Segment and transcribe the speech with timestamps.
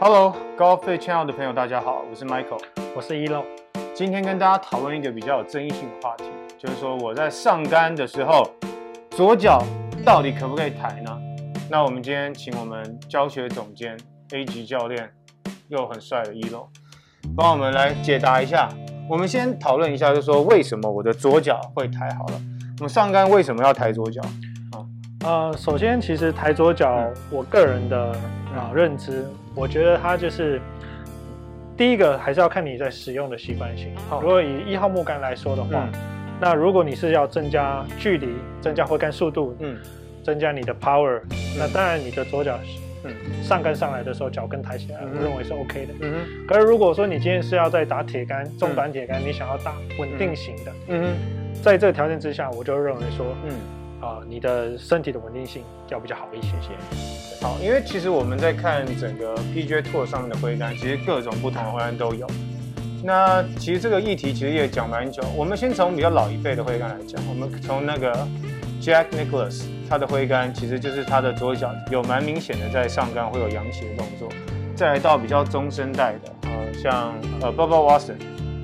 [0.00, 2.62] Hello，高费 Channel 的朋友，大家好，我是 Michael，
[2.94, 3.44] 我是一漏。
[3.92, 6.24] 今天跟大家讨论一个比较有争议性的话题，
[6.56, 8.48] 就是说我在上杆的时候，
[9.10, 9.60] 左脚
[10.04, 11.18] 到底可不可以抬呢？
[11.68, 13.98] 那我们今天请我们教学总监
[14.32, 15.10] A 级教练，
[15.66, 16.68] 又很帅的一漏，
[17.36, 18.68] 帮我们来解答一下。
[19.10, 22.40] 我们先讨论一下，就是说为什么我的左脚会抬好了？
[22.78, 24.22] 我们上杆为什么要抬左脚？
[25.24, 27.98] 呃，首先，其实抬左脚，我个人的
[28.54, 30.60] 啊认知，我觉得它就是
[31.76, 33.92] 第一个还是要看你在使用的习惯性。
[34.22, 35.88] 如果以一号木杆来说的话，
[36.40, 38.28] 那如果你是要增加距离、
[38.60, 39.76] 增加挥杆速度，嗯，
[40.22, 41.20] 增加你的 power，
[41.58, 42.56] 那当然你的左脚
[43.02, 43.12] 嗯。
[43.42, 45.94] 上杆上来的时候脚跟抬起来，我认为是 OK 的。
[46.00, 46.46] 嗯哼。
[46.46, 53.50] 可是如果说你今天是要在打铁杆、重短铁杆，你想要打稳定型的，嗯哼，在这个条件之下，我就认为说，嗯。
[54.00, 56.68] 啊，你的身体的稳定性要比较好一些些。
[57.40, 62.26] 好，因为其实我们在看整个 PGA Tour 上面的挥杆，其实各种不同的挥杆都有。
[63.02, 65.22] 那其实这个议题其实也讲蛮久。
[65.36, 68.12] 我们先从比较老一辈的挥杆来讲，我们从那个
[68.80, 74.28] Jack Nicklaus，他的挥杆其实就是他的左脚有蛮明显的在上杆会有扬起的动作。
[74.74, 78.16] 再来到比较中生代的，呃，像呃 Bob Watson，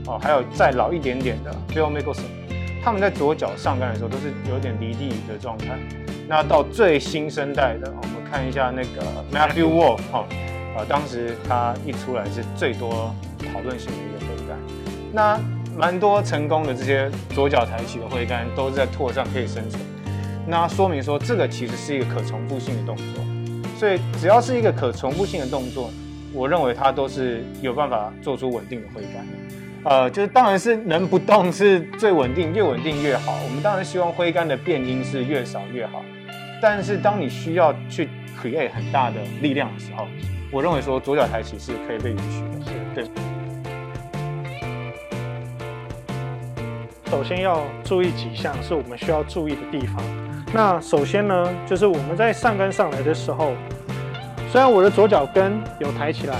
[0.06, 2.43] 哦，还有再老一点点的 Phil Mickelson。
[2.84, 5.78] 他们在左脚上杆的时候都是有点离地的状态。
[6.28, 10.26] 那到最新生代的，我们看一下那个 Matthew Wolf 哈，
[10.76, 13.14] 呃，当时他一出来是最多
[13.50, 14.58] 讨论性的一个挥杆。
[15.14, 15.40] 那
[15.74, 19.82] 蛮多成功的这些左脚抬起的挥杆都是在拓上可以生存。
[20.46, 23.24] 那说明说这个其实是一个可重复性的动作。
[23.78, 25.90] 所以只要是一个可重复性的动作，
[26.34, 29.32] 我认为它都是有办法做出稳定的挥杆的。
[29.84, 33.38] 呃，就是当然是能不动是最稳定，越稳定越好。
[33.44, 36.02] 我们当然希望挥杆的变音是越少越好。
[36.62, 38.08] 但是当你需要去
[38.40, 40.06] create 很大的力量的时候，
[40.50, 42.72] 我认为说左脚抬起是可以被允许的。
[42.94, 43.04] 对。
[47.10, 50.02] 首先要注意几项是我们需要注意的地方。
[50.54, 53.52] 那首先呢，就是我们在上杆上来的时候，
[54.50, 56.36] 虽然我的左脚跟有抬起来，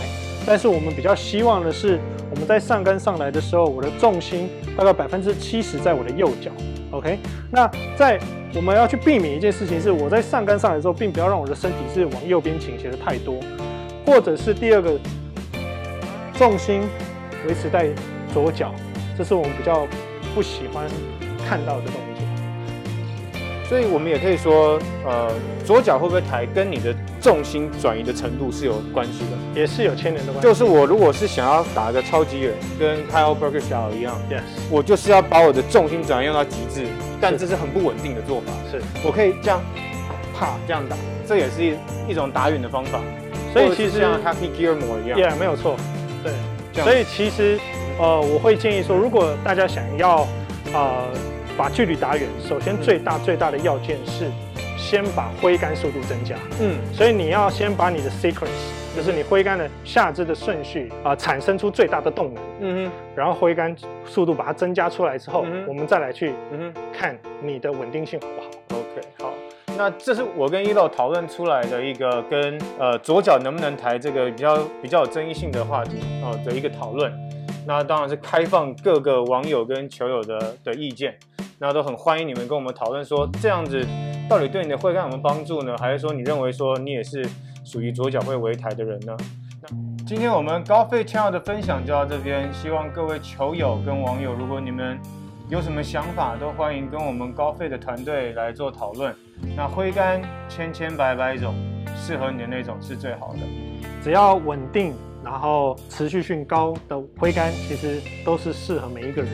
[0.47, 2.01] 但是我们比较希望的是。
[2.35, 6.51] 我们在上杆上来的时候，我的重心大概百分之七十在我的右脚
[6.91, 7.17] ，OK。
[7.49, 8.19] 那在
[8.57, 13.37] 我们要去避免一件事情是，我在上杆上来的时候，并不要让我的身体是往右边倾斜的太多，
[14.05, 14.99] 或者是第二个
[16.35, 16.83] 重心
[17.47, 17.89] 维持在
[18.33, 18.75] 左脚，
[19.17, 19.87] 这是我们比较
[20.35, 20.89] 不喜欢
[21.49, 23.39] 看到的动作。
[23.69, 25.31] 所以我们也可以说，呃，
[25.65, 26.93] 左脚会不会抬，跟你的
[27.25, 30.47] 重心转移的程度是有关系的，也是有牵连的关系。
[30.47, 36.85] 就是我如果是想要打一个超级远，跟 Kyle Bergershall 一样，Yes，我就是要把我的重心转移用到极致，
[37.23, 38.53] 但这是很不稳定的做法。
[38.71, 39.59] 是我可以这样，
[40.39, 40.95] 啪这样打，
[41.27, 41.75] 这也是一
[42.11, 43.01] 一种打远的方法。
[43.55, 45.77] 所以其实像 Happy Gilmore 一样，Yeah，没有错。
[46.23, 47.59] 对，所以其实，
[47.99, 50.29] 呃，我会建议说，如果大家想要，
[50.75, 51.09] 呃。
[51.57, 54.25] 把距离打远，首先最大最大的要件是
[54.85, 56.37] 先把挥杆速度增加。
[56.61, 58.51] 嗯，所以你要先把你的 sequence，
[58.95, 62.45] 就是你挥杆的下肢的顺序啊，产生出最大的动能。
[62.61, 63.75] 嗯哼，然后挥杆
[64.05, 66.35] 速度把它增加出来之后，我们再来去
[66.93, 69.33] 看你的稳定性好不好？OK，好，
[69.79, 77.11] 那这是我跟一乐讨论出来的一个跟呃左脚能不能抬这个比较比较有争议性的话题哦的一个讨论。
[77.67, 81.17] 那当然是开放各个网友跟球友的的意见。
[81.61, 83.81] 那都很欢迎你们跟我们讨论说，这样子
[84.29, 85.77] 到底对你的会干什么帮助呢？
[85.79, 87.25] 还是说你认为说你也是
[87.65, 89.17] 属于左脚会围台的人呢？
[89.61, 89.69] 那
[90.07, 94.99] 今天我们高费 channel 的分享就到这边，希望各位球友跟网友，如果你们
[95.49, 99.15] 有什么想法，都欢迎跟我们高费的团队来做讨论。
[99.57, 101.55] 那挥杆千千百百种，
[101.97, 103.41] 适合你的那种是最好的，
[104.03, 109.33] 只要稳定，然后持续性高的挥杆，其实都是适合每一个人。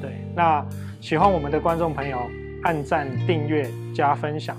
[0.00, 0.64] 对，那。
[1.00, 2.18] 喜欢我们的观众朋友，
[2.62, 4.56] 按赞、订阅、加分享。